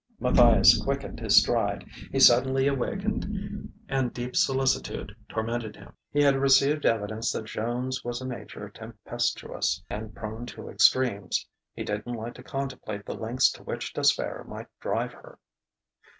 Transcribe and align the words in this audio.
Matthias 0.19 0.81
quickened 0.83 1.19
his 1.19 1.39
stride. 1.39 1.83
His 2.11 2.25
suddenly 2.25 2.65
awakened 2.65 3.71
and 3.87 4.11
deep 4.11 4.35
solicitude 4.35 5.15
tormented 5.29 5.75
him. 5.75 5.93
He 6.11 6.23
had 6.23 6.37
received 6.37 6.87
evidence 6.87 7.31
that 7.33 7.45
Joan's 7.45 8.03
was 8.03 8.19
a 8.19 8.25
nature 8.27 8.67
tempestuous 8.69 9.83
and 9.91 10.15
prone 10.15 10.47
to 10.47 10.69
extremes: 10.69 11.45
he 11.75 11.83
didn't 11.83 12.13
like 12.15 12.33
to 12.33 12.41
contemplate 12.43 13.05
the 13.05 13.13
lengths 13.13 13.51
to 13.51 13.61
which 13.63 13.93
despair 13.93 14.43
might 14.47 14.69
drive 14.79 15.13
her. 15.13 15.37